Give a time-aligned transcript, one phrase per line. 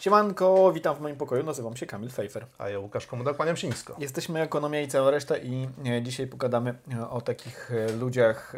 [0.00, 2.46] Siemanko, witam w moim pokoju, nazywam się Kamil Fejfer.
[2.58, 3.96] A ja Łukasz Komuda, kłaniam się nisko.
[3.98, 8.56] Jesteśmy Ekonomia i cała reszta i e, dzisiaj pogadamy e, o takich e, ludziach,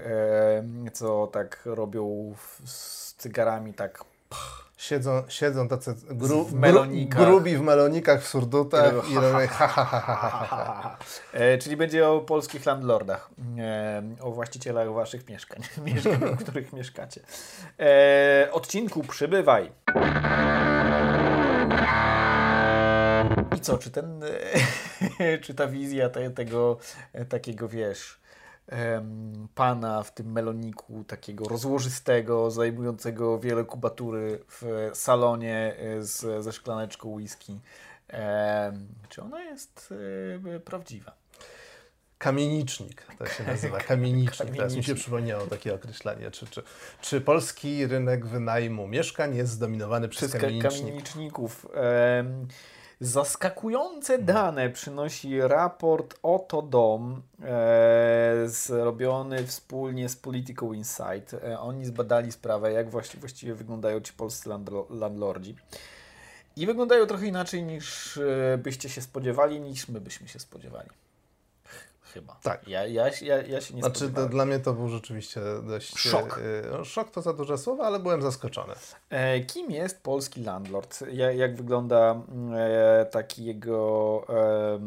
[0.93, 2.35] co tak robią
[2.65, 4.05] z cygarami, tak
[4.83, 7.27] Siedzą, siedzą tacy gru, w melonikach.
[7.27, 10.97] Grubi w melonikach, w surdutach i robią ha, ha, ha, ha, ha, ha.
[11.33, 15.63] E, czyli będzie o polskich landlordach, e, o właścicielach waszych mieszkań,
[15.95, 17.21] mieszkań, w których mieszkacie.
[17.81, 19.73] E, odcinku przybywaj.
[23.63, 24.21] Co, czy ten,
[25.43, 26.79] czy ta wizja te, tego
[27.29, 28.21] takiego, wiesz,
[29.55, 37.09] pana w tym meloniku takiego rozłożystego, zajmującego wiele kubatury w salonie e, z, ze szklaneczką
[37.09, 37.61] whisky.
[39.09, 39.95] Czy ona jest
[40.55, 41.13] e, prawdziwa?
[42.19, 43.79] Kamienicznik, to się nazywa.
[43.93, 44.51] Kamienicznik.
[44.51, 46.31] Teraz mi się przypomniało takie określenie.
[46.31, 46.63] Czy, czy,
[47.01, 50.83] czy polski rynek wynajmu mieszkań jest zdominowany przez, przez kamienicznik?
[50.83, 51.67] kamieniczników?
[53.03, 61.35] Zaskakujące dane przynosi raport Oto Dom, e, zrobiony wspólnie z Political Insight.
[61.35, 64.51] E, oni zbadali sprawę, jak właściwie, właściwie wyglądają ci polscy
[64.91, 65.57] landlordzi.
[66.57, 70.89] I wyglądają trochę inaczej niż e, byście się spodziewali, niż my byśmy się spodziewali
[72.15, 72.37] chyba.
[72.43, 72.69] Tak.
[72.69, 75.99] Ja, ja, ja, ja się nie Znaczy, to, dla mnie to był rzeczywiście dość...
[75.99, 76.41] Szok.
[76.81, 78.75] E, szok to za duże słowo, ale byłem zaskoczony.
[79.11, 81.05] E, kim jest polski landlord?
[81.13, 82.23] Jak, jak wygląda
[82.57, 84.81] e, taki jego e,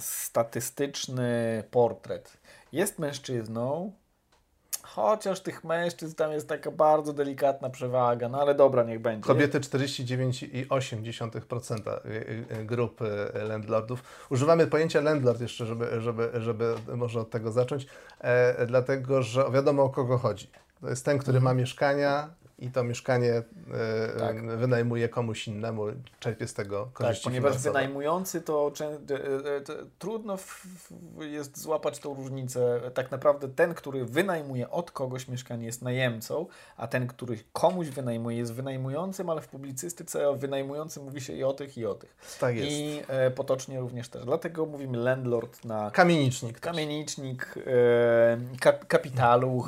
[0.00, 2.36] statystyczny portret?
[2.72, 3.92] Jest mężczyzną,
[4.86, 9.26] Chociaż tych mężczyzn tam jest taka bardzo delikatna przewaga, no ale dobra, niech będzie.
[9.26, 12.10] Kobiety 49,8% y,
[12.60, 14.02] y, grupy landlordów.
[14.30, 17.86] Używamy pojęcia landlord jeszcze, żeby, żeby, żeby może od tego zacząć,
[18.20, 20.50] e, dlatego że wiadomo o kogo chodzi.
[20.80, 21.56] To jest ten, który ma mhm.
[21.56, 22.28] mieszkania,
[22.58, 23.42] i to mieszkanie e,
[24.18, 24.46] tak.
[24.58, 25.86] wynajmuje komuś innemu,
[26.20, 27.72] czerpie z tego korzyści Tak, ponieważ finansowe.
[27.72, 28.72] wynajmujący to,
[29.10, 30.38] e, to, trudno
[31.20, 32.80] jest złapać tą różnicę.
[32.94, 36.46] Tak naprawdę ten, który wynajmuje od kogoś mieszkanie jest najemcą,
[36.76, 41.44] a ten, który komuś wynajmuje jest wynajmującym, ale w publicystyce o wynajmującym mówi się i
[41.44, 42.16] o tych, i o tych.
[42.40, 42.70] Tak jest.
[42.70, 44.24] I e, potocznie również też.
[44.24, 45.90] Dlatego mówimy landlord na...
[45.90, 46.60] Kamienicznik.
[46.60, 49.64] Kamienicznik, e, kap, kapitalu.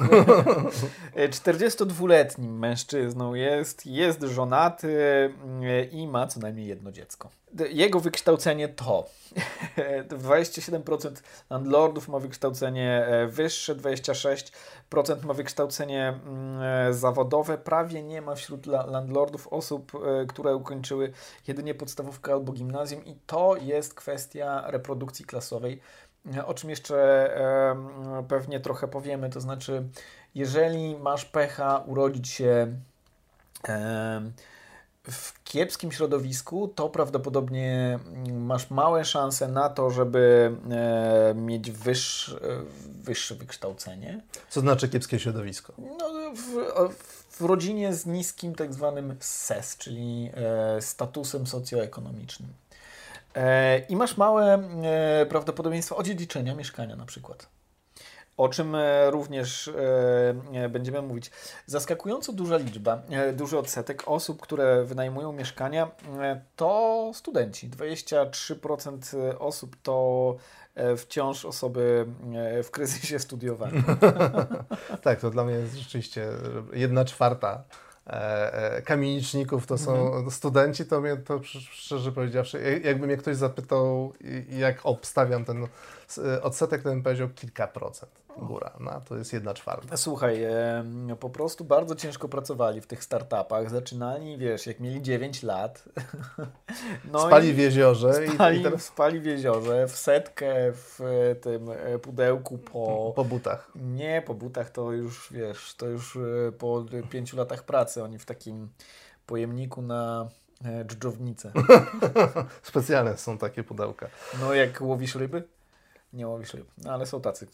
[1.16, 5.00] 42-letnim mężczyzną mężczyzną jest, jest żonaty
[5.44, 7.30] mm, i ma co najmniej jedno dziecko.
[7.70, 9.06] Jego wykształcenie to
[10.24, 11.10] 27%
[11.50, 17.58] landlordów ma wykształcenie e, wyższe, 26% ma wykształcenie mm, e, zawodowe.
[17.58, 21.12] Prawie nie ma wśród landlordów osób, e, które ukończyły
[21.46, 25.80] jedynie podstawówkę albo gimnazjum i to jest kwestia reprodukcji klasowej,
[26.46, 27.30] o czym jeszcze
[28.28, 29.88] pewnie trochę powiemy, to znaczy
[30.34, 32.72] jeżeli masz pecha urodzić się
[35.10, 37.98] w kiepskim środowisku, to prawdopodobnie
[38.32, 42.40] masz małe szanse na to, żeby e, mieć wyższe,
[43.02, 44.20] wyższe wykształcenie.
[44.48, 45.72] Co znaczy kiepskie środowisko?
[45.98, 46.94] No, w,
[47.30, 52.48] w rodzinie z niskim tak zwanym SES, czyli e, statusem socjoekonomicznym.
[53.34, 54.62] E, I masz małe
[55.28, 57.57] prawdopodobieństwo odziedziczenia mieszkania na przykład
[58.38, 59.70] o czym e, również
[60.54, 61.30] e, będziemy mówić.
[61.66, 65.90] Zaskakująco duża liczba, e, duży odsetek osób, które wynajmują mieszkania,
[66.56, 67.70] to studenci.
[67.70, 70.36] 23% osób to
[70.96, 72.06] wciąż osoby
[72.64, 73.84] w kryzysie studiowym.
[75.02, 76.28] tak, to dla mnie jest rzeczywiście
[76.72, 77.64] jedna czwarta
[78.84, 80.30] kamieniczników to są mhm.
[80.30, 81.40] studenci, to mnie to
[81.70, 84.12] szczerze powiedziawszy, jakby mnie ktoś zapytał,
[84.48, 85.66] jak obstawiam ten
[86.42, 88.72] odsetek, to bym powiedział kilka procent góra.
[88.80, 89.96] No, to jest jedna czwarta.
[89.96, 90.84] Słuchaj, e,
[91.20, 93.70] po prostu bardzo ciężko pracowali w tych startupach.
[93.70, 95.84] Zaczynali, wiesz, jak mieli 9 lat.
[97.12, 98.28] No spali w jeziorze.
[98.34, 98.84] Spali, i teraz...
[98.84, 101.00] spali w jeziorze, w setkę w
[101.40, 103.12] tym e, pudełku po...
[103.16, 103.70] Po butach.
[103.74, 108.24] Nie, po butach to już, wiesz, to już e, po pięciu latach pracy oni w
[108.24, 108.68] takim
[109.26, 110.28] pojemniku na
[110.64, 111.52] e, dżdżownicę.
[112.62, 114.08] Specjalne są takie pudełka.
[114.40, 115.42] No jak łowisz ryby?
[116.12, 117.46] Nie łowisz ryb, no, ale są tacy.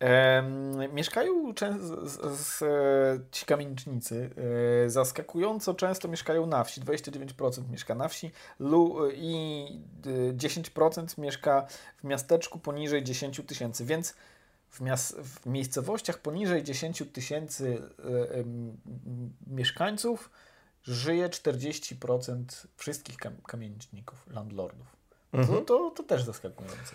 [0.00, 0.42] E,
[0.92, 2.62] mieszkają z, z,
[3.30, 4.30] ci kamienicznicy.
[4.86, 6.80] E, zaskakująco często mieszkają na wsi.
[6.80, 8.30] 29% mieszka na wsi
[9.14, 9.66] i
[10.36, 11.66] 10% mieszka
[11.96, 14.14] w miasteczku poniżej 10 tysięcy, więc
[14.70, 14.80] w,
[15.24, 18.44] w, miejscowościach poniżej 10 tysięcy e,
[19.46, 20.30] mieszkańców
[20.82, 22.44] żyje 40%
[22.76, 24.99] wszystkich kam kamieniczników, landlordów.
[25.32, 25.58] Mhm.
[25.58, 26.94] To, to, to, też zaskakujące.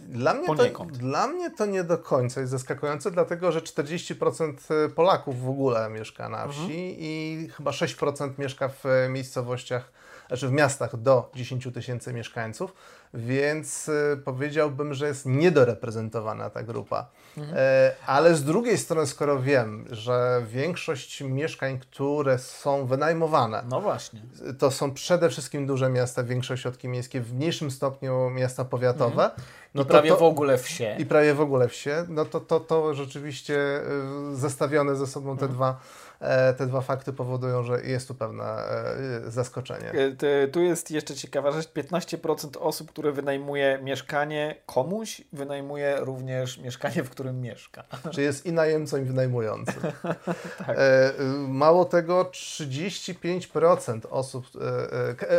[0.00, 4.54] Dla mnie, to, dla mnie to nie do końca jest zaskakujące, dlatego że 40%
[4.94, 6.78] Polaków w ogóle mieszka na wsi mhm.
[6.78, 9.92] i chyba 6% mieszka w miejscowościach
[10.30, 12.74] znaczy w miastach do 10 tysięcy mieszkańców,
[13.14, 17.06] więc y, powiedziałbym, że jest niedoreprezentowana ta grupa.
[17.38, 17.56] Mhm.
[17.58, 24.20] E, ale z drugiej strony, skoro wiem, że większość mieszkań, które są wynajmowane, no właśnie.
[24.58, 29.24] to są przede wszystkim duże miasta, większość środki miejskie, w mniejszym stopniu miasta powiatowe.
[29.24, 29.42] Mhm.
[29.74, 30.96] No I to, prawie to, w ogóle wsie.
[30.98, 32.04] I prawie w ogóle wsie.
[32.08, 33.80] No to, to, to rzeczywiście
[34.32, 35.52] y, zestawione ze sobą te mhm.
[35.52, 36.09] dwa E,
[36.58, 39.92] te dwa fakty powodują, że jest tu pewne e, zaskoczenie.
[40.42, 41.72] E, tu jest jeszcze ciekawa rzecz.
[41.72, 47.84] 15% osób, które wynajmuje mieszkanie komuś, wynajmuje również mieszkanie, w którym mieszka.
[48.14, 49.82] Czy jest i najemcą, i wynajmującym.
[50.66, 50.76] tak.
[51.48, 54.46] Mało tego, 35% osób,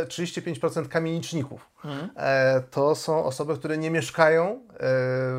[0.07, 2.09] 35% kamieniczników mhm.
[2.71, 4.59] to są osoby, które nie mieszkają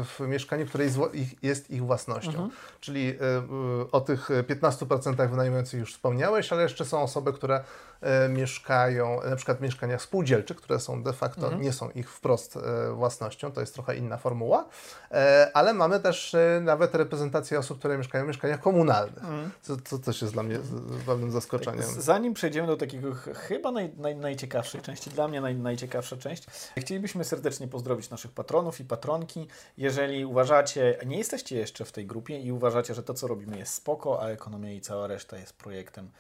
[0.05, 0.85] w mieszkaniu, które
[1.43, 2.31] jest ich własnością.
[2.31, 2.51] Mhm.
[2.81, 3.19] Czyli
[3.93, 7.65] o tych 15% wynajmujących już wspomniałeś, ale jeszcze są osoby, które
[8.01, 11.63] e, mieszkają na przykład w mieszkaniach spółdzielczych, które są de facto, mhm.
[11.63, 14.69] nie są ich wprost e, własnością, to jest trochę inna formuła,
[15.11, 19.51] e, ale mamy też nawet reprezentację osób, które mieszkają w mieszkaniach komunalnych, mhm.
[19.63, 20.59] co, co też jest dla mnie
[21.07, 21.83] pewnym zaskoczeniem.
[21.83, 26.32] Zanim przejdziemy do takiego chyba naj, naj, najciekawszej części, dla mnie naj, najciekawsza część,
[26.79, 29.47] chcielibyśmy serdecznie pozdrowić naszych patronów i patronki.
[29.79, 33.75] Jeżeli uważacie, nie jesteście jeszcze w tej grupie i uważacie, że to, co robimy jest
[33.75, 36.11] spoko, a ekonomia i cała reszta jest projektem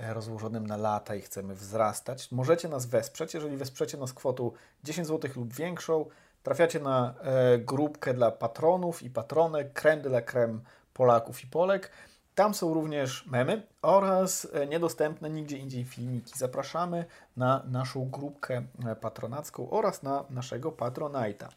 [0.00, 2.32] e, rozłożonym na lata i chcemy wzrastać.
[2.32, 3.34] Możecie nas wesprzeć.
[3.34, 4.50] Jeżeli wesprzecie nas kwotą
[4.84, 6.06] 10 zł lub większą,
[6.42, 10.58] trafiacie na e, grupkę dla patronów i patronek, creme de la creme
[10.94, 11.90] Polaków i Polek.
[12.34, 16.32] Tam są również memy oraz e, niedostępne nigdzie indziej filmiki.
[16.36, 17.04] Zapraszamy
[17.36, 18.62] na naszą grupkę
[19.00, 21.48] patronacką oraz na naszego Patronite'a.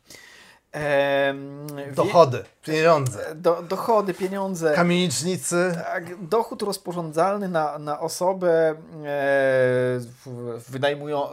[1.95, 3.35] Dochody, pieniądze.
[3.35, 4.73] Do, dochody, pieniądze.
[4.73, 5.71] Kamienicznicy.
[5.83, 8.75] Tak, dochód rozporządzalny na, na osobę
[9.05, 9.99] e,
[10.69, 11.27] wynajmują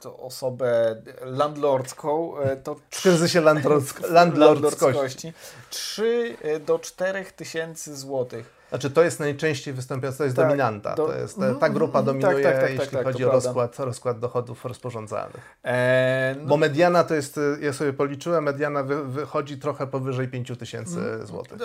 [0.00, 2.38] to osobę landlordzką.
[2.38, 5.32] E, to w kryzysie landlordsko, landlordskości.
[5.70, 8.55] 3 do 4 tysięcy złotych.
[8.76, 10.94] Znaczy to jest najczęściej występująca, to jest tak, dominanta.
[10.94, 13.30] Do, to jest, ta, ta grupa mhm, dominuje, tak, tak, tak jeśli tak, chodzi o
[13.30, 15.56] rozkład, rozkład dochodów rozporządzalnych.
[15.64, 20.52] E, no, Bo mediana to jest, ja sobie policzyłem, mediana wy, wychodzi trochę powyżej 5
[20.58, 21.58] tysięcy mm, złotych.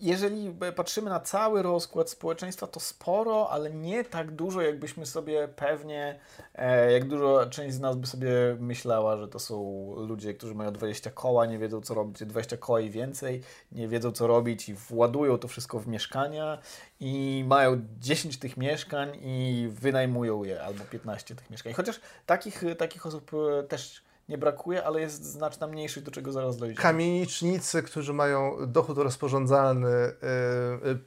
[0.00, 6.18] jeżeli patrzymy na cały rozkład społeczeństwa, to sporo, ale nie tak dużo, jakbyśmy sobie pewnie,
[6.54, 10.72] e, jak dużo część z nas by sobie myślała, że to są ludzie, którzy mają
[10.72, 13.42] 20 koła, nie wiedzą co robić, 20 koła i więcej,
[13.72, 16.58] nie wiedzą co robić i władują to wszystko w mieszkanie mieszkania
[17.00, 21.72] i mają 10 tych mieszkań i wynajmują je, albo 15 tych mieszkań.
[21.72, 26.56] Chociaż takich, takich osób e, też nie brakuje, ale jest znaczna mniejszość, do czego zaraz
[26.56, 26.82] dojdziemy.
[26.82, 30.14] Kamienicznicy, którzy mają dochód rozporządzalny e,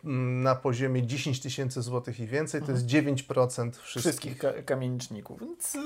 [0.03, 3.71] na poziomie 10 tysięcy złotych i więcej, to jest 9% mhm.
[3.71, 5.39] wszystkich, wszystkich ka kamieniczników.
[5.39, 5.77] Więc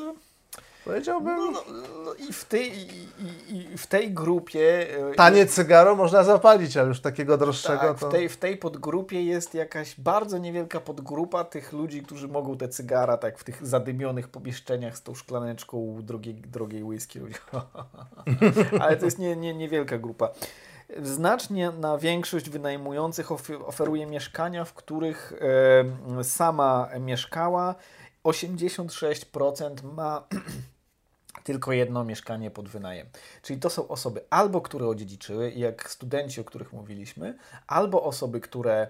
[0.85, 1.37] Powiedziałbym.
[1.37, 1.63] No, no,
[2.05, 4.87] no i, w tej, i, i, w tej grupie.
[5.11, 8.09] E, Tanie cygaro można zapalić, ale już takiego droższego tak, to.
[8.09, 12.67] W tej, w tej podgrupie jest jakaś bardzo niewielka podgrupa tych ludzi, którzy mogą te
[12.67, 17.19] cygara tak w tych zadymionych pomieszczeniach z tą szklaneczką drogiej, drogiej whisky.
[18.81, 20.29] ale to jest nie, nie, niewielka grupa.
[21.03, 23.31] Znacznie na większość wynajmujących
[23.65, 25.33] oferuje mieszkania, w których
[26.19, 27.75] e, sama mieszkała.
[28.23, 30.23] 86% ma
[31.43, 33.07] tylko jedno mieszkanie pod wynajem.
[33.41, 37.37] Czyli to są osoby albo, które odziedziczyły, jak studenci, o których mówiliśmy,
[37.67, 38.87] albo osoby, które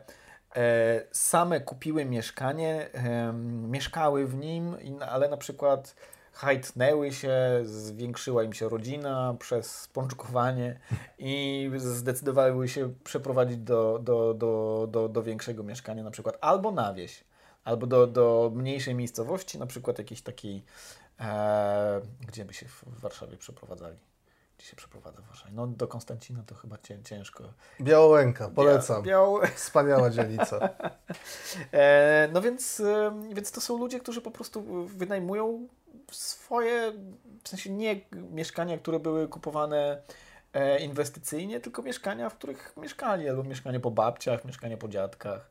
[0.56, 3.34] e, same kupiły mieszkanie, e,
[3.68, 4.76] mieszkały w nim,
[5.10, 5.96] ale na przykład
[6.34, 7.34] hajtnęły się,
[7.64, 10.80] zwiększyła im się rodzina przez spączkowanie
[11.18, 16.94] i zdecydowały się przeprowadzić do, do, do, do, do większego mieszkania, na przykład albo na
[16.94, 17.24] wieś,
[17.64, 20.64] albo do, do mniejszej miejscowości, na przykład jakiejś takiej
[21.20, 23.98] E, gdzie by się w Warszawie przeprowadzali?
[24.58, 25.51] Gdzie się przeprowadza w Warszawie?
[25.53, 27.43] No do Konstancina to chyba ciężko.
[27.82, 29.03] Białołęka, polecam.
[29.03, 29.39] Biał...
[29.55, 30.70] Wspaniała dzielnica.
[31.72, 32.82] e, no więc,
[33.34, 35.67] więc to są ludzie, którzy po prostu wynajmują
[36.12, 36.93] swoje,
[37.43, 40.01] w sensie nie mieszkania, które były kupowane
[40.53, 45.50] e, inwestycyjnie, tylko mieszkania, w których mieszkali, albo mieszkanie po babciach, mieszkanie po dziadkach.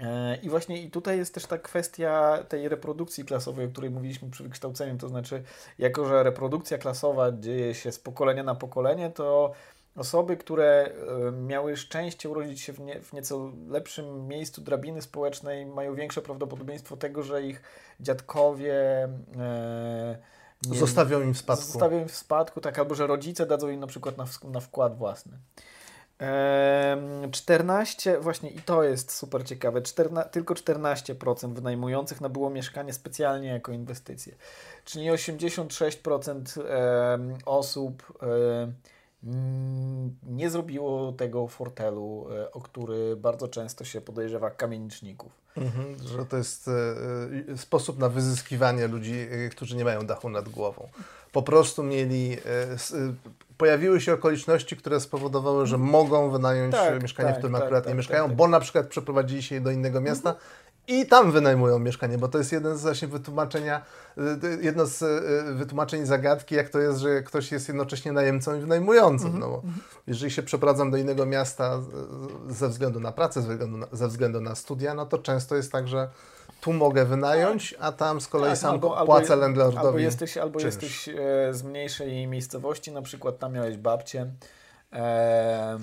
[0.00, 4.30] E, I właśnie i tutaj jest też ta kwestia tej reprodukcji klasowej, o której mówiliśmy
[4.30, 5.42] przy wykształceniu, to znaczy,
[5.78, 9.52] jako że reprodukcja klasowa dzieje się z pokolenia na pokolenie, to
[9.96, 10.90] osoby, które
[11.28, 16.22] e, miały szczęście urodzić się w, nie, w nieco lepszym miejscu drabiny społecznej, mają większe
[16.22, 17.62] prawdopodobieństwo tego, że ich
[18.00, 19.08] dziadkowie,
[19.38, 20.18] e,
[20.66, 21.64] nie, zostawią im w spadku.
[21.64, 24.98] Zostawią im w spadku, tak, albo że rodzice dadzą im na przykład na, na wkład
[24.98, 25.38] własny.
[27.30, 33.72] 14, właśnie i to jest super ciekawe, 14, tylko 14% wynajmujących nabyło mieszkanie specjalnie jako
[33.72, 34.34] inwestycję.
[34.84, 36.42] Czyli 86%
[37.46, 38.12] osób
[40.22, 45.32] nie zrobiło tego fortelu, e, o który bardzo często się podejrzewa kamieniczników.
[45.56, 46.72] Mhm, że to jest e,
[47.52, 50.88] e, sposób na wyzyskiwanie ludzi, którzy nie mają dachu nad głową.
[51.32, 52.36] Po prostu mieli
[53.62, 57.84] pojawiły się okoliczności, które spowodowały, że mogą wynająć tak, mieszkanie, tak, w którym tak, akurat
[57.84, 60.46] nie tak, mieszkają, tak, bo na przykład przeprowadzili się do innego miasta mhm.
[60.88, 63.82] i tam wynajmują mieszkanie, bo to jest jeden z właśnie wytłumaczenia,
[64.18, 68.60] y, jedno z y, wytłumaczeń zagadki, jak to jest, że ktoś jest jednocześnie najemcą i
[68.60, 69.26] wynajmującym.
[69.26, 69.40] Mhm.
[69.40, 69.74] No, bo mhm.
[70.06, 71.80] jeżeli się przeprowadzam do innego miasta
[72.48, 75.72] ze względu na pracę, ze względu na, ze względu na studia, no to często jest
[75.72, 76.08] tak, że
[76.62, 79.86] tu mogę wynająć, a tam z kolei tak, sam albo, płacę albo, landlordowi.
[79.86, 81.14] Albo jesteś, albo jesteś e,
[81.50, 84.26] z mniejszej miejscowości, na przykład tam miałeś babcię,
[84.92, 85.78] e,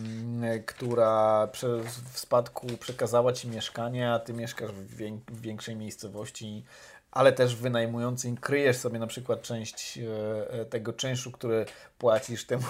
[0.65, 1.81] która przy,
[2.13, 6.63] w spadku przekazała Ci mieszkanie, a Ty mieszkasz w, wiek, w większej miejscowości
[7.11, 11.65] ale też wynajmujący kryjesz sobie na przykład część e, e, tego czynszu, który
[11.97, 12.63] płacisz temu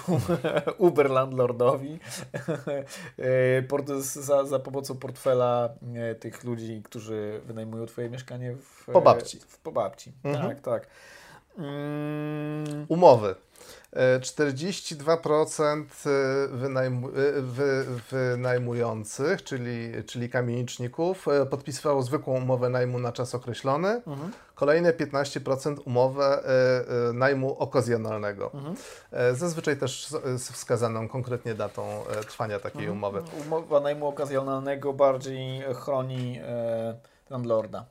[0.77, 1.99] Uber landlordowi
[3.19, 3.61] e,
[3.99, 5.69] za, za pomocą portfela
[6.19, 9.39] tych ludzi, którzy wynajmują Twoje mieszkanie w, po babci.
[9.39, 10.13] W, po babci.
[10.23, 10.47] Mhm.
[10.47, 10.87] Tak, tak.
[11.57, 12.85] Mm.
[12.89, 13.35] Umowy.
[13.95, 23.11] 42% e, wynajmu, e, wy, wynajmujących, czyli, czyli kamieniczników, e, podpisywało zwykłą umowę najmu na
[23.11, 23.89] czas określony.
[23.89, 24.31] Mhm.
[24.55, 26.43] Kolejne 15% umowę
[27.13, 28.51] najmu okazjonalnego.
[28.53, 28.75] Mhm.
[29.35, 32.97] Zazwyczaj też z wskazaną konkretnie datą trwania takiej mhm.
[32.97, 33.23] umowy.
[33.45, 36.39] Umowa najmu okazjonalnego bardziej chroni
[37.29, 37.85] landlorda.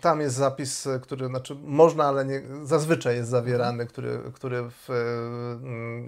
[0.00, 4.86] Tam jest zapis, który znaczy można, ale nie, zazwyczaj jest zawierany, który, który w,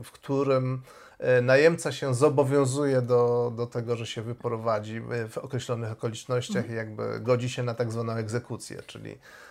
[0.05, 0.83] w którym
[1.19, 6.75] e, najemca się zobowiązuje do, do tego, że się wyprowadzi w określonych okolicznościach mhm.
[6.75, 9.50] i jakby godzi się na tak zwaną egzekucję, czyli E, e, e,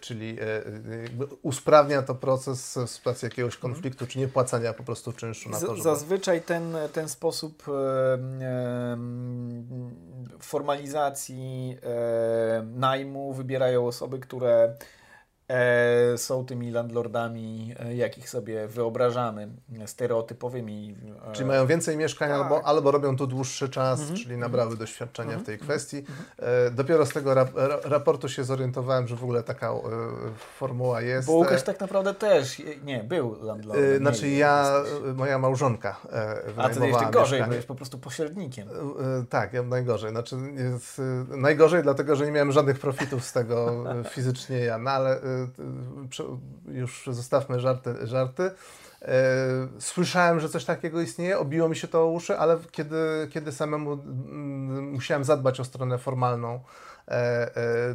[0.00, 0.38] czyli
[1.42, 3.72] usprawnia to proces w sytuacji jakiegoś mhm.
[3.72, 5.82] konfliktu, czy nie płacania po prostu czynszu na to, żeby...
[5.82, 7.62] Zazwyczaj ten, ten sposób
[10.40, 11.78] formalizacji
[12.74, 14.76] najmu wybierają osoby, które
[15.48, 19.48] e, są tymi landlordami, e, jakich sobie wyobrażamy,
[19.86, 20.96] stereotypowymi.
[21.28, 22.40] E, czyli mają więcej mieszkań tak.
[22.40, 24.18] albo, albo robią tu dłuższy czas, mhm.
[24.18, 24.78] czyli nabrały mhm.
[24.78, 25.58] doświadczenia w tej mhm.
[25.58, 25.98] kwestii.
[25.98, 26.16] Mhm.
[26.38, 27.50] E, dopiero z tego rap
[27.84, 29.80] raportu się zorientowałem, że w ogóle taka e,
[30.58, 31.26] formuła jest.
[31.26, 33.98] Bo Łukasz tak naprawdę też, nie, był landlordem.
[33.98, 34.82] znaczy nie, ja,
[35.14, 38.68] moja małżonka e, A ty jeszcze gorzej, byłeś po prostu pośrednikiem.
[39.30, 40.10] tak, ja najgorzej.
[40.10, 45.20] Znaczy, jest, najgorzej dlatego, że nie miałem żadnych profitów z tego fizycznie ja, no ale
[46.68, 48.50] już zostawmy żarty, żarty.
[49.02, 49.14] E,
[49.78, 53.92] słyszałem, że coś takiego istnieje, obiło mi się to o uszy, ale kiedy, kiedy samemu
[53.92, 56.95] mm, musiałem zadbać o stronę formalną e, e,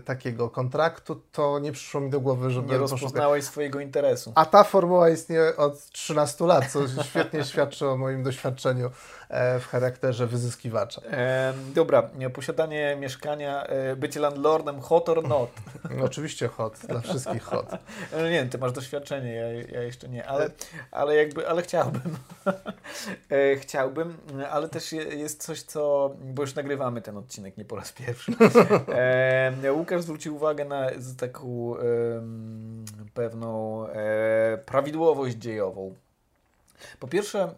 [0.05, 2.71] takiego kontraktu, to nie przyszło mi do głowy, żeby...
[2.71, 4.31] Nie rozpoznałeś swojego interesu.
[4.35, 8.91] A ta formuła istnieje od 13 lat, co świetnie świadczy o moim doświadczeniu
[9.31, 11.01] E, w charakterze wyzyskiwacza.
[11.11, 15.49] E, dobra, posiadanie mieszkania, e, bycie landlordem, hot or not?
[15.97, 17.65] No, oczywiście hot, dla wszystkich hot.
[18.17, 20.49] No nie, ty masz doświadczenie, ja, ja jeszcze nie, ale,
[20.91, 22.17] ale jakby, ale chciałbym.
[23.29, 24.17] E, chciałbym,
[24.51, 28.31] ale też jest coś, co, bo już nagrywamy ten odcinek nie po raz pierwszy.
[29.63, 31.75] E, Łukasz zwrócił uwagę na taką
[33.13, 35.95] pewną e, prawidłowość dziejową.
[36.99, 37.55] Po pierwsze,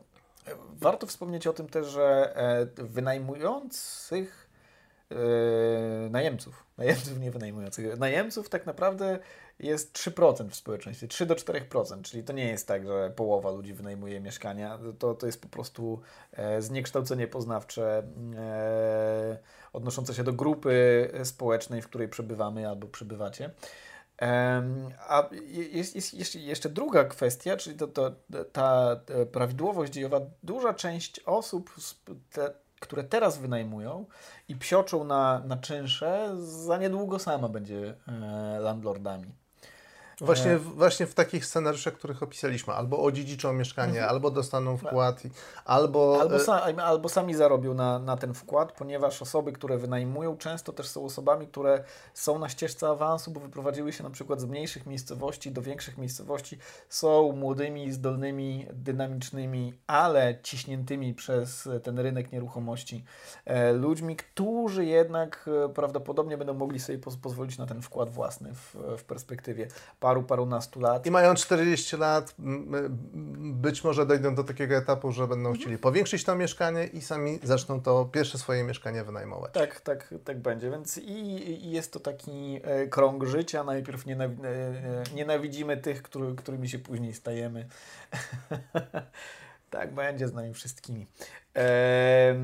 [0.79, 4.49] Warto wspomnieć o tym też, że e, wynajmujących
[5.11, 5.15] e,
[6.09, 9.19] najemców, najemców nie wynajmujących, najemców tak naprawdę
[9.63, 13.73] jest 3% w społeczeństwie, 3 do 4%, czyli to nie jest tak, że połowa ludzi
[13.73, 16.01] wynajmuje mieszkania, to, to jest po prostu
[16.31, 18.03] e, zniekształcenie poznawcze
[19.73, 23.49] odnoszące się do grupy społecznej, w której przebywamy albo przebywacie.
[24.99, 25.29] A
[25.71, 28.11] jest, jest jeszcze druga kwestia, czyli to, to,
[28.51, 28.99] ta
[29.31, 30.21] prawidłowość dziejowa.
[30.43, 31.75] Duża część osób,
[32.31, 34.05] te, które teraz wynajmują
[34.47, 39.42] i psioczą na, na czynsze, za niedługo sama będzie e, landlordami.
[40.21, 42.73] Właśnie, w, właśnie w takich scenariuszach, których opisaliśmy.
[42.73, 44.09] Albo odziedziczą mieszkanie, mhm.
[44.09, 45.23] albo dostaną wkład,
[45.65, 46.21] albo...
[46.21, 50.87] Albo, sa, albo sami zarobią na, na ten wkład, ponieważ osoby, które wynajmują, często też
[50.87, 55.51] są osobami, które są na ścieżce awansu, bo wyprowadziły się na przykład z mniejszych miejscowości
[55.51, 56.57] do większych miejscowości,
[56.89, 63.03] są młodymi, zdolnymi, dynamicznymi, ale ciśniętymi przez ten rynek nieruchomości
[63.45, 68.53] e, ludźmi, którzy jednak e, prawdopodobnie będą mogli sobie poz pozwolić na ten wkład własny
[68.53, 69.67] w, w perspektywie
[70.03, 71.05] paru, parunastu lat.
[71.05, 72.35] I mają 40 lat,
[73.37, 75.55] być może dojdą do takiego etapu, że będą mhm.
[75.55, 79.53] chcieli powiększyć to mieszkanie i sami zaczną to pierwsze swoje mieszkanie wynajmować.
[79.53, 80.71] Tak, tak, tak będzie.
[80.71, 83.63] Więc i, jest to taki e, krąg życia.
[83.63, 84.29] Najpierw e, e,
[85.15, 87.67] nienawidzimy tych, który, którymi się później stajemy.
[89.69, 91.07] tak będzie z nami wszystkimi.
[91.55, 92.35] E,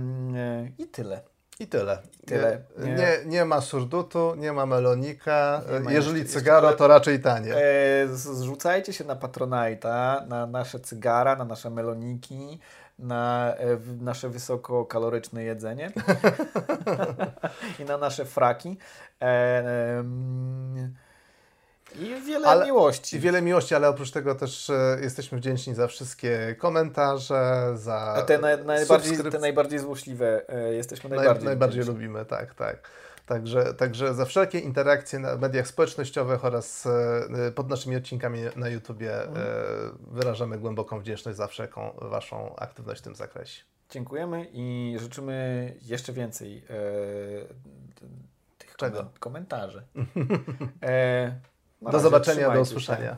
[0.77, 1.21] I tyle.
[1.59, 1.97] I tyle.
[2.23, 2.61] I tyle.
[2.77, 5.61] Nie, nie, nie, ma surdutu, nie ma melonika.
[5.73, 7.55] Nie ma Jeżeli jeszcze, cygaro, jeszcze, to raczej tanie.
[7.55, 12.59] E, zrzucajcie się na Patronite'a, na nasze cygara, na nasze meloniki,
[12.99, 15.91] na e, nasze wysokokaloryczne jedzenie
[17.79, 18.77] i na nasze fraki.
[19.21, 20.03] E,
[21.95, 23.15] i wiele ale, miłości.
[23.15, 27.95] I wiele miłości, ale oprócz tego też e, jesteśmy wdzięczni za wszystkie komentarze, za.
[27.95, 31.35] A te, na, najbardziej, te najbardziej złośliwe e, jesteśmy najbardziej.
[31.35, 32.89] Naj, najbardziej lubimy, tak, tak.
[33.25, 39.23] Także, także za wszelkie interakcje na mediach społecznościowych oraz e, pod naszymi odcinkami na YouTubie
[39.23, 39.47] mhm.
[40.11, 43.63] wyrażamy głęboką wdzięczność za wszelką Waszą aktywność w tym zakresie.
[43.89, 46.63] Dziękujemy i życzymy jeszcze więcej
[48.57, 49.11] tych Czego?
[49.19, 49.83] komentarzy.
[50.83, 51.39] e,
[51.81, 53.17] do zobaczenia, do usłyszenia.